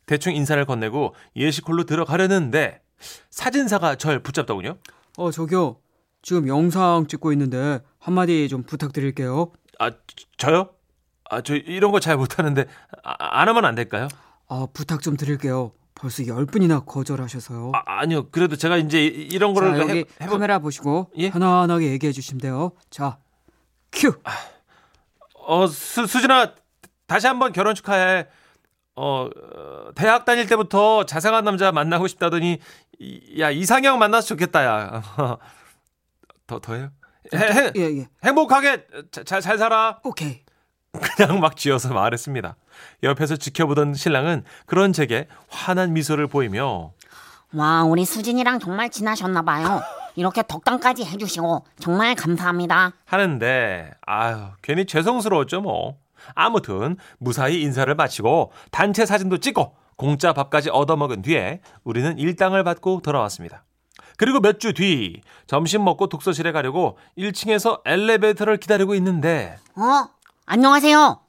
대충 0.07 0.35
인사를 0.35 0.63
건네고 0.67 1.15
예시콜로 1.35 1.85
들어가려는데 1.85 2.83
사진사가 3.31 3.97
절 3.97 4.23
붙잡더군요. 4.23 4.77
어, 5.17 5.31
저기요. 5.31 5.79
지금 6.23 6.47
영상 6.49 7.07
찍고 7.07 7.33
있는데 7.33 7.81
한마디 7.99 8.49
좀 8.49 8.63
부탁드릴게요. 8.65 9.51
아 9.79 9.91
저- 9.91 9.97
저요? 10.37 10.71
아 11.31 11.41
저 11.43 11.55
이런 11.57 11.91
거 11.91 12.01
잘 12.01 12.17
못하는데 12.17 12.67
아, 13.03 13.41
안 13.41 13.49
하면 13.49 13.65
안 13.65 13.75
될까요? 13.75 14.09
아, 14.49 14.67
부탁 14.73 15.01
좀 15.03 15.17
드릴게요. 15.17 15.73
벌써 15.95 16.27
열 16.27 16.45
분이나 16.45 16.81
거절하셔서요. 16.81 17.73
아, 17.75 17.83
아니요. 18.01 18.29
그래도 18.31 18.57
제가 18.57 18.77
이제 18.77 19.05
이- 19.07 19.29
이런 19.33 19.55
거를 19.55 19.73
자, 19.75 19.79
여기 19.81 19.99
해, 20.01 20.05
해보... 20.21 20.33
카메라 20.33 20.59
보시고 20.59 21.11
예? 21.17 21.31
편안하게 21.31 21.87
얘기해 21.93 22.13
주시면 22.13 22.41
돼요. 22.41 22.73
자, 22.91 23.19
큐. 23.93 24.13
어, 25.47 25.67
수, 25.67 26.07
수진아 26.07 26.53
다시 27.07 27.27
한번 27.27 27.53
결혼 27.53 27.75
축하해. 27.75 28.27
어, 28.97 29.25
어, 29.27 29.31
대학 29.95 30.25
다닐 30.25 30.47
때부터 30.47 31.05
자상한 31.05 31.45
남자 31.45 31.73
만나고 31.73 32.07
싶다더니 32.07 32.59
이- 32.99 33.41
야 33.41 33.51
이상형 33.51 33.99
만나서 33.99 34.27
좋겠다 34.29 34.65
야. 34.65 35.03
더 36.47 36.59
더해요? 36.61 36.91
해- 37.35 37.73
예, 37.77 37.81
예. 38.01 38.09
행복하게 38.25 38.87
잘, 39.25 39.41
잘 39.41 39.59
살아. 39.59 39.99
오케이. 40.05 40.44
그냥 41.01 41.41
막 41.41 41.57
쥐어서 41.57 41.93
말했습니다. 41.93 42.57
옆에서 43.03 43.37
지켜보던 43.37 43.95
신랑은 43.95 44.45
그런 44.67 44.93
제게 44.93 45.27
환한 45.49 45.93
미소를 45.93 46.27
보이며 46.27 46.93
와, 47.55 47.85
우리 47.85 48.05
수진이랑 48.05 48.59
정말 48.59 48.91
친하셨나 48.91 49.43
봐요. 49.43 49.81
이렇게 50.17 50.43
덕담까지 50.47 51.05
해주시고 51.05 51.65
정말 51.81 52.15
감사합니다. 52.15 52.93
하는데 53.05 53.91
아유 54.07 54.47
괜히 54.63 54.87
죄송스러웠죠 54.87 55.61
뭐. 55.61 55.97
아무튼 56.35 56.97
무사히 57.19 57.61
인사를 57.63 57.93
마치고 57.95 58.53
단체 58.71 59.05
사진도 59.05 59.39
찍고 59.39 59.75
공짜 59.97 60.33
밥까지 60.33 60.71
얻어먹은 60.71 61.23
뒤에 61.23 61.61
우리는 61.85 62.17
일당을 62.19 62.65
받고 62.65 63.01
돌아왔습니다. 63.03 63.65
그리고 64.17 64.41
몇 64.41 64.59
주 64.61 64.73
뒤 64.73 65.21
점심 65.47 65.85
먹고 65.85 66.09
독서실에 66.09 66.53
가려고 66.53 66.97
1층에서 67.19 67.81
엘리베이터를 67.85 68.57
기다리고 68.59 68.95
있는데 68.95 69.57
어? 69.77 70.09
안녕하세요. 70.47 71.21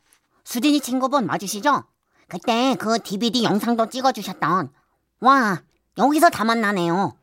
수진이 0.44 0.82
친구분 0.82 1.26
맞으시죠? 1.26 1.84
그때 2.28 2.76
그 2.80 3.00
DVD 3.00 3.44
영상도 3.44 3.90
찍어주셨던. 3.90 4.70
와, 5.22 5.62
여기서 5.98 6.30
다 6.30 6.44
만나네요. 6.44 7.14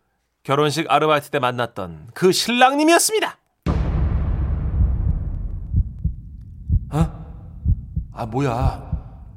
결혼식 0.43 0.91
아르바이트 0.91 1.31
때 1.31 1.39
만났던 1.39 2.11
그 2.15 2.33
신랑님이었습니다. 2.33 3.39
어? 6.93 7.25
아 8.13 8.27
뭐야? 8.27 8.91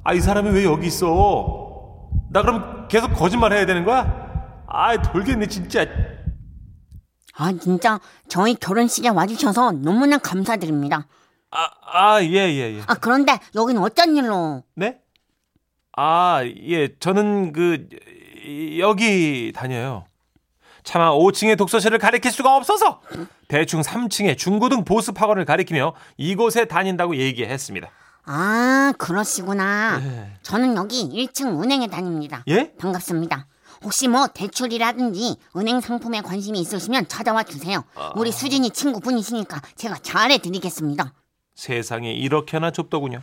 아 0.03 0.13
이 0.13 0.19
사람이 0.19 0.50
왜 0.51 0.63
여기 0.65 0.88
있어? 0.88 2.09
나 2.29 2.41
그럼 2.41 2.88
계속 2.88 3.09
거짓말 3.13 3.53
해야 3.53 3.65
되는 3.65 3.83
거야? 3.85 4.63
아 4.67 5.01
돌겠네 5.01 5.47
진짜. 5.47 5.85
아, 7.38 7.51
진짜 7.51 8.00
저희 8.29 8.55
결혼식에 8.55 9.09
와주셔서 9.09 9.74
너무나 9.74 10.17
감사드립니다. 10.17 11.05
아 11.52 11.70
아 12.18 12.22
예 12.22 12.32
예 12.34 12.78
예. 12.78 12.82
아, 12.88 12.96
그런데 12.96 13.40
여긴 13.56 13.78
어쩐 13.78 14.16
일로? 14.18 14.64
네? 14.75 15.00
아 15.94 16.42
예 16.44 16.98
저는 17.00 17.54
그 17.54 17.88
여기 18.80 19.52
다녀요. 19.56 20.06
차마 20.84 21.12
5층의 21.12 21.58
독서실을 21.58 21.98
가리킬 21.98 22.32
수가 22.32 22.56
없어서 22.56 23.02
대충 23.48 23.82
3층의 23.82 24.38
중고등 24.38 24.84
보습 24.86 25.20
학원을 25.20 25.46
가리키며 25.46 25.96
이곳에 26.18 26.66
다닌다고 26.66 27.16
얘기했습니다. 27.16 27.90
아, 28.28 28.94
그러시구나. 28.98 30.00
네. 30.00 30.34
저는 30.44 30.75
여기 30.75 31.10
1층 31.10 31.64
은행에 31.64 31.88
다닙니다. 31.88 32.44
예? 32.48 32.74
반갑습니다. 32.78 33.48
혹시 33.84 34.08
뭐 34.08 34.28
대출이라든지 34.28 35.38
은행 35.58 35.80
상품에 35.82 36.22
관심이 36.22 36.60
있으시면 36.60 37.08
찾아와 37.08 37.44
주세요. 37.44 37.84
우리 38.16 38.32
수진이 38.32 38.70
친구분이시니까 38.72 39.62
제가 39.75 39.98
잘해드리겠습니다. 40.02 41.14
세상에 41.55 42.12
이렇게나 42.12 42.71
좁더군요. 42.71 43.21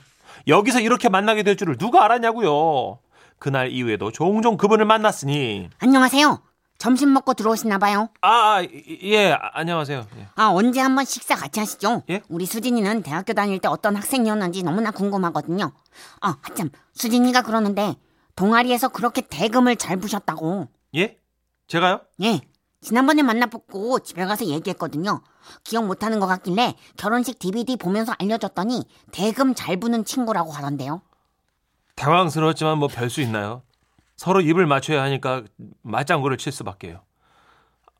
여기서 0.48 0.80
이렇게 0.80 1.08
만나게 1.08 1.42
될 1.42 1.56
줄을 1.56 1.76
누가 1.76 2.04
알았냐고요. 2.04 2.98
그날 3.38 3.70
이후에도 3.70 4.10
종종 4.10 4.56
그분을 4.56 4.84
만났으니 4.86 5.68
안녕하세요. 5.78 6.42
점심 6.78 7.12
먹고 7.12 7.34
들어오시나 7.34 7.78
봐요. 7.78 8.08
아, 8.22 8.56
아, 8.56 8.66
예, 9.02 9.32
아, 9.32 9.38
안녕하세요. 9.52 10.04
예. 10.16 10.26
아, 10.34 10.46
언제 10.48 10.80
한번 10.80 11.04
식사 11.04 11.36
같이 11.36 11.60
하시죠? 11.60 12.02
예? 12.10 12.22
우리 12.28 12.44
수진이는 12.44 13.02
대학교 13.04 13.34
다닐 13.34 13.60
때 13.60 13.68
어떤 13.68 13.94
학생이었는지 13.94 14.64
너무나 14.64 14.90
궁금하거든요. 14.90 15.70
아, 16.20 16.36
한참 16.40 16.70
수진이가 16.94 17.42
그러는데 17.42 17.94
동아리에서 18.34 18.88
그렇게 18.88 19.20
대금을 19.20 19.76
잘 19.76 19.96
부셨다고. 19.98 20.68
예? 20.96 21.18
제가요? 21.68 22.00
예. 22.22 22.40
지난번에 22.82 23.22
만나뵙고 23.22 24.00
집에 24.00 24.24
가서 24.26 24.44
얘기했거든요. 24.46 25.22
기억 25.64 25.86
못하는 25.86 26.18
것 26.20 26.26
같길래 26.26 26.74
결혼식 26.96 27.38
DVD 27.38 27.76
보면서 27.76 28.12
알려줬더니 28.18 28.84
대금 29.12 29.54
잘 29.54 29.78
부는 29.78 30.04
친구라고 30.04 30.50
하던데요. 30.52 31.00
당황스러웠지만 31.96 32.78
뭐 32.78 32.88
별 32.88 33.08
수 33.08 33.20
있나요? 33.20 33.62
서로 34.16 34.40
입을 34.40 34.66
맞춰야 34.66 35.02
하니까 35.02 35.42
맞장구를 35.82 36.38
칠 36.38 36.52
수밖에요. 36.52 37.00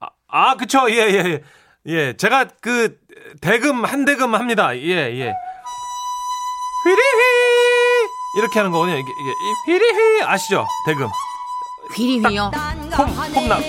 아, 0.00 0.08
아 0.28 0.56
그쵸. 0.56 0.90
예, 0.90 0.94
예, 0.96 1.14
예. 1.24 1.42
예, 1.86 2.16
제가 2.16 2.44
그 2.60 2.98
대금 3.40 3.84
한 3.84 4.04
대금 4.04 4.34
합니다. 4.34 4.76
예, 4.76 4.80
예. 4.88 5.34
휘리휘 6.84 8.08
이렇게 8.38 8.58
하는 8.58 8.70
거거든요. 8.72 8.96
이게, 8.98 9.08
이게 9.08 9.72
휘리휘 9.72 10.22
아시죠? 10.24 10.66
대금. 10.86 11.08
휘리휘요. 11.96 12.50
폼, 12.96 13.06
폼남. 13.34 13.60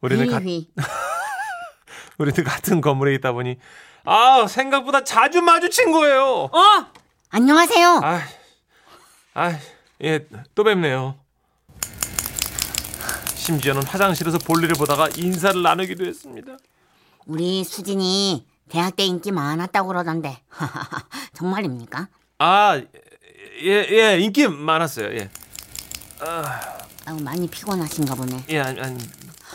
우리는 0.00 0.30
가. 0.30 0.40
우리는 2.18 2.44
같은 2.44 2.80
건물에 2.80 3.14
있다 3.14 3.32
보니 3.32 3.56
아 4.04 4.46
생각보다 4.48 5.04
자주 5.04 5.42
마주친 5.42 5.92
거예요. 5.92 6.48
어! 6.52 6.86
안녕하세요. 7.30 8.00
아, 8.02 8.22
아, 9.34 9.58
예, 10.02 10.26
또 10.54 10.64
뵙네요. 10.64 11.16
심지어는 13.34 13.82
화장실에서 13.82 14.38
볼일을 14.38 14.74
보다가 14.76 15.08
인사를 15.16 15.60
나누기도 15.60 16.06
했습니다. 16.06 16.56
우리 17.26 17.64
수진이 17.64 18.46
대학 18.68 18.96
때 18.96 19.04
인기 19.04 19.32
많았다고 19.32 19.88
그러던데. 19.88 20.40
정말입니까? 21.34 22.08
아, 22.38 22.80
예, 23.62 23.86
예, 23.90 24.18
인기 24.20 24.46
많았어요. 24.48 25.16
예, 25.18 25.28
아유, 27.06 27.20
많이 27.22 27.48
피곤하신가 27.48 28.14
보네. 28.14 28.44
예, 28.48 28.60
아니, 28.60 28.80
아니, 28.80 28.98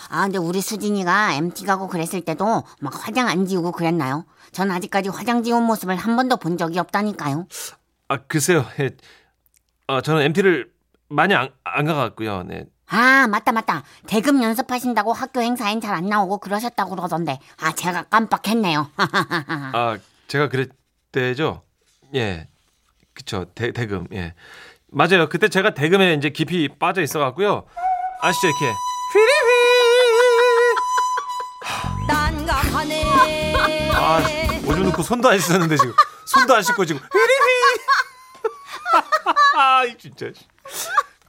아, 0.10 0.24
근데 0.24 0.38
우리 0.38 0.62
수진이가 0.62 1.34
MT 1.34 1.66
가고 1.66 1.88
그랬을 1.88 2.22
때도 2.22 2.64
막 2.80 3.08
화장 3.08 3.28
안 3.28 3.46
지우고 3.46 3.72
그랬나요? 3.72 4.26
전 4.52 4.72
아직까지 4.72 5.10
화장 5.10 5.44
지운 5.44 5.64
모습을 5.64 5.96
한 5.96 6.16
번도 6.16 6.38
본 6.38 6.58
적이 6.58 6.80
없다니까요. 6.80 7.48
아, 8.10 8.18
글쎄요. 8.18 8.66
예, 8.80 8.90
어, 9.88 10.02
저는 10.02 10.22
MT를 10.24 10.72
많이 11.10 11.34
안, 11.36 11.50
안 11.64 11.86
가갔고요. 11.86 12.44
네. 12.44 12.66
아, 12.88 13.26
맞다, 13.28 13.54
맞다. 13.54 13.84
대금 14.08 14.44
연습하신다고 14.44 15.14
학교 15.14 15.42
행사엔 15.42 15.80
잘 15.80 15.96
안 15.96 16.08
나오고 16.08 16.40
그러셨다고 16.40 16.96
그러던데. 16.96 17.40
아, 17.62 17.72
제가 17.74 18.04
깜빡했네요. 18.04 18.90
아, 19.74 19.98
제가 20.28 20.50
그랬대죠. 20.50 21.62
예, 22.16 22.48
그쵸. 23.14 23.46
대, 23.56 23.72
대금. 23.72 24.08
예, 24.14 24.34
맞아요. 24.90 25.30
그때 25.30 25.48
제가 25.48 25.74
대금에 25.74 26.14
이제 26.16 26.30
깊이 26.30 26.68
빠져 26.68 27.02
있어갖고요. 27.02 27.66
아시죠, 28.22 28.48
이렇게 28.48 28.66
아, 34.12 34.20
오줌 34.68 34.84
넣고 34.90 35.04
손도 35.04 35.30
안 35.30 35.40
씻었는데 35.40 35.78
지금 35.78 35.94
손도 36.26 36.54
안 36.54 36.62
씻고 36.62 36.84
지금 36.84 37.02
휘리휘. 37.02 37.82
아, 39.58 39.86
이 39.86 39.98
진짜. 39.98 40.26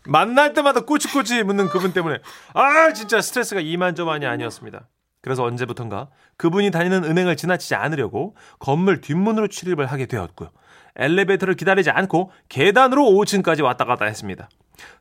만날 0.04 0.52
때마다 0.52 0.80
꼬치꼬치 0.80 1.44
묻는 1.44 1.68
그분 1.68 1.92
때문에 1.92 2.18
아 2.54 2.92
진짜 2.92 3.20
스트레스가 3.20 3.60
이만저만이 3.60 4.26
아니었습니다. 4.26 4.88
그래서 5.20 5.44
언제부턴가 5.44 6.08
그분이 6.36 6.72
다니는 6.72 7.04
은행을 7.04 7.36
지나치지 7.36 7.76
않으려고 7.76 8.34
건물 8.58 9.00
뒷문으로 9.00 9.46
출입을 9.46 9.86
하게 9.86 10.06
되었고요. 10.06 10.50
엘리베이터를 10.96 11.54
기다리지 11.54 11.90
않고 11.90 12.32
계단으로 12.48 13.04
5층까지 13.04 13.62
왔다 13.62 13.84
갔다 13.84 14.06
했습니다. 14.06 14.48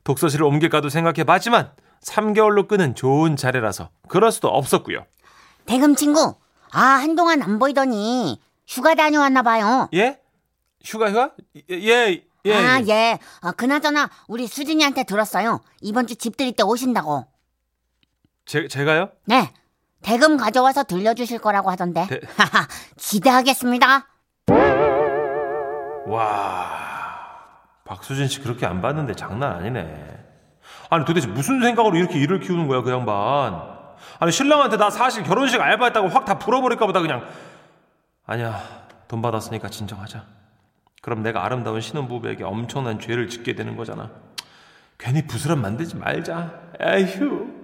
독서실을 0.03 0.45
옮길까도 0.45 0.89
생각해 0.89 1.23
봤지만 1.23 1.71
3개월로 2.05 2.67
끄는 2.67 2.93
좋은 2.93 3.35
자리라서 3.35 3.89
그럴 4.07 4.31
수도 4.31 4.49
없었고요. 4.49 5.05
대금 5.65 5.95
친구. 5.95 6.35
아, 6.73 6.79
한동안 6.81 7.41
안 7.41 7.59
보이더니 7.59 8.39
휴가 8.67 8.95
다녀왔나 8.95 9.41
봐요. 9.41 9.89
예? 9.93 10.19
휴가 10.83 11.09
휴가? 11.09 11.31
예, 11.55 11.63
예. 11.75 12.23
예. 12.45 12.53
아, 12.55 12.81
예. 12.81 12.87
예. 12.89 13.19
아, 13.41 13.51
그나저나 13.51 14.09
우리 14.27 14.47
수진이한테 14.47 15.03
들었어요. 15.03 15.61
이번 15.81 16.07
주 16.07 16.15
집 16.15 16.37
들일 16.37 16.53
때 16.55 16.63
오신다고. 16.63 17.25
제, 18.45 18.67
제가요? 18.67 19.11
네. 19.25 19.51
대금 20.01 20.37
가져와서 20.37 20.83
들려주실 20.85 21.39
거라고 21.39 21.69
하던데. 21.69 22.07
대- 22.07 22.19
하하, 22.35 22.67
기대하겠습니다. 22.97 24.07
와, 26.07 26.69
박수진 27.85 28.27
씨 28.27 28.41
그렇게 28.41 28.65
안 28.65 28.81
봤는데 28.81 29.13
장난 29.15 29.53
아니네. 29.57 30.17
아니 30.89 31.05
도대체 31.05 31.27
무슨 31.27 31.61
생각으로 31.61 31.95
이렇게 31.97 32.17
일을 32.19 32.39
키우는 32.39 32.67
거야 32.67 32.81
그 32.81 32.91
양반. 32.91 33.80
아니 34.19 34.31
신랑한테 34.31 34.77
나 34.77 34.89
사실 34.89 35.23
결혼식 35.23 35.59
알바했다고 35.61 36.07
확다 36.09 36.39
풀어버릴까 36.39 36.85
보다 36.85 37.01
그냥. 37.01 37.27
아니야 38.25 38.61
돈 39.07 39.21
받았으니까 39.21 39.69
진정하자. 39.69 40.25
그럼 41.01 41.23
내가 41.23 41.43
아름다운 41.43 41.81
신혼부부에게 41.81 42.43
엄청난 42.43 42.99
죄를 42.99 43.27
짓게 43.27 43.55
되는 43.55 43.75
거잖아. 43.75 44.11
괜히 44.97 45.25
부스럼 45.25 45.61
만들지 45.61 45.95
말자. 45.95 46.51
에휴. 46.79 47.61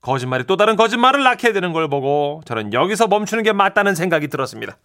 거짓말이 0.00 0.44
또 0.44 0.56
다른 0.56 0.76
거짓말을 0.76 1.22
낳게 1.22 1.52
되는 1.52 1.72
걸 1.72 1.88
보고 1.88 2.42
저는 2.44 2.74
여기서 2.74 3.06
멈추는 3.08 3.42
게 3.42 3.52
맞다는 3.52 3.94
생각이 3.94 4.28
들었습니다. 4.28 4.76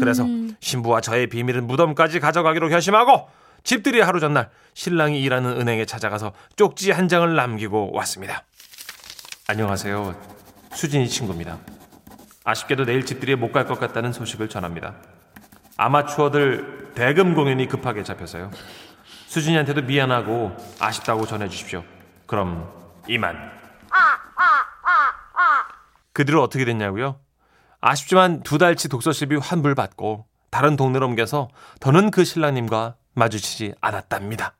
그래서 0.00 0.26
신부와 0.60 1.02
저의 1.02 1.26
비밀은 1.28 1.66
무덤까지 1.66 2.20
가져가기로 2.20 2.68
결심하고 2.70 3.28
집들이 3.64 4.00
하루 4.00 4.18
전날 4.18 4.48
신랑이 4.74 5.20
일하는 5.20 5.60
은행에 5.60 5.84
찾아가서 5.84 6.32
쪽지 6.56 6.90
한 6.90 7.06
장을 7.06 7.32
남기고 7.34 7.90
왔습니다. 7.92 8.44
안녕하세요. 9.48 10.14
수진이 10.72 11.08
친구입니다. 11.08 11.58
아쉽게도 12.44 12.84
내일 12.84 13.04
집들이에 13.04 13.34
못 13.36 13.52
갈 13.52 13.66
것 13.66 13.78
같다는 13.78 14.12
소식을 14.12 14.48
전합니다. 14.48 14.94
아마추어들 15.76 16.92
대금 16.94 17.34
공연이 17.34 17.66
급하게 17.68 18.02
잡혀서요. 18.04 18.50
수진이한테도 19.26 19.82
미안하고 19.82 20.56
아쉽다고 20.80 21.26
전해주십시오. 21.26 21.84
그럼 22.26 22.70
이만. 23.08 23.34
그 26.12 26.24
뒤로 26.24 26.42
어떻게 26.42 26.64
됐냐고요? 26.64 27.18
아쉽지만 27.80 28.42
두 28.42 28.58
달치 28.58 28.88
독서실비 28.88 29.36
환불 29.36 29.74
받고 29.74 30.26
다른 30.50 30.76
동네로 30.76 31.06
옮겨서 31.06 31.48
더는 31.80 32.10
그 32.10 32.24
신랑님과 32.24 32.96
마주치지 33.14 33.74
않았답니다. 33.80 34.54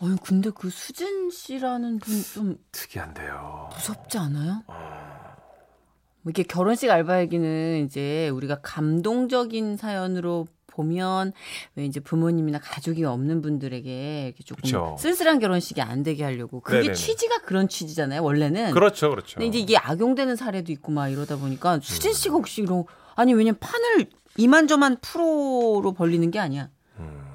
아니 0.00 0.16
근데 0.22 0.50
그 0.50 0.70
수진 0.70 1.30
씨라는 1.30 1.98
분 1.98 2.22
좀 2.34 2.56
특이한데요. 2.72 3.70
무섭지 3.72 4.18
않아요? 4.18 4.62
뭐 4.66 6.30
이렇게 6.30 6.42
결혼식 6.42 6.90
알바 6.90 7.20
얘기는 7.20 7.84
이제 7.84 8.28
우리가 8.30 8.60
감동적인 8.62 9.76
사연으로 9.76 10.46
보면 10.66 11.32
왜 11.76 11.84
이제 11.84 12.00
부모님이나 12.00 12.58
가족이 12.58 13.04
없는 13.04 13.42
분들에게 13.42 14.24
이렇게 14.26 14.42
조금 14.42 14.62
그쵸. 14.62 14.96
쓸쓸한 14.98 15.38
결혼식이 15.38 15.80
안 15.80 16.02
되게 16.02 16.24
하려고 16.24 16.60
그게 16.60 16.78
네네네. 16.78 16.94
취지가 16.94 17.42
그런 17.42 17.68
취지잖아요 17.68 18.24
원래는 18.24 18.72
그렇죠, 18.72 19.10
그렇죠. 19.10 19.34
근데 19.38 19.46
이제 19.46 19.58
이게 19.58 19.76
악용되는 19.76 20.34
사례도 20.34 20.72
있고 20.72 20.90
막 20.90 21.08
이러다 21.08 21.36
보니까 21.36 21.78
수진 21.80 22.12
씨가 22.12 22.34
혹시 22.34 22.62
이런 22.62 22.84
아니 23.14 23.32
왜냐면 23.34 23.58
판을 23.60 24.06
이만저만 24.36 24.96
프로로 25.00 25.92
벌리는 25.92 26.28
게 26.32 26.40
아니야 26.40 26.70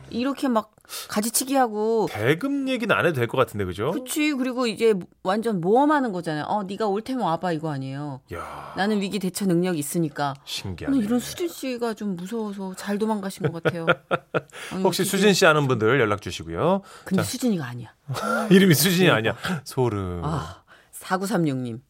이렇게 0.09 0.49
막 0.49 0.75
가지치기 1.07 1.55
하고 1.55 2.07
대금 2.11 2.67
얘기는 2.67 2.93
안 2.95 3.05
해도 3.05 3.15
될 3.15 3.27
것 3.27 3.37
같은데, 3.37 3.63
그죠? 3.65 3.91
그치 3.91 4.33
그리고 4.33 4.65
이제 4.67 4.93
완전 5.23 5.61
모험하는 5.61 6.11
거잖아요 6.11 6.45
어 6.45 6.63
네가 6.63 6.87
올 6.87 7.01
테면 7.03 7.23
와봐 7.25 7.51
이거 7.51 7.71
아니에요 7.71 8.21
야 8.33 8.73
나는 8.75 8.99
위기 9.01 9.19
대처 9.19 9.45
능력이 9.45 9.77
있으니까 9.77 10.33
신기하네. 10.45 10.97
이런 10.97 11.19
수진 11.19 11.47
씨가 11.47 11.93
좀 11.93 12.15
무서워서 12.15 12.73
잘 12.75 12.97
도망가신 12.97 13.51
것 13.51 13.61
같아요. 13.63 13.85
아니, 14.73 14.83
혹시. 14.83 15.03
수진 15.03 15.33
씨 15.33 15.45
아는 15.45 15.67
분들 15.67 15.99
연락 15.99 16.21
주시고요. 16.21 16.81
근데 17.05 17.21
자. 17.23 17.27
수진이가 17.29 17.65
아니야. 17.65 17.93
이름이 18.49 18.73
수진이 18.73 19.09
아니야. 19.09 19.35
소름. 19.63 20.21
아, 20.23 20.63
4936님. 20.99 21.81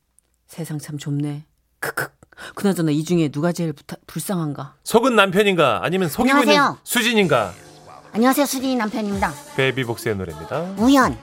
세상 0.48 0.78
참 0.80 0.98
좁네. 0.98 1.46
크크. 1.80 2.10
그나저나 2.56 2.92
이 2.92 3.04
중에 3.04 3.30
누가 3.30 3.52
제일 3.52 3.74
부타, 3.74 3.98
불쌍한가? 4.08 4.76
속은 4.84 5.16
남편인가 5.16 5.82
아니면 5.84 6.08
속이고 6.10 6.38
있는 6.40 6.50
안녕하세요. 6.50 6.80
수진인가? 6.84 7.54
안녕하세요, 8.12 8.46
수진이 8.48 8.76
남편입니다. 8.76 9.32
베이비복스의 9.56 10.16
노래입니다. 10.16 10.62
우연. 10.78 11.16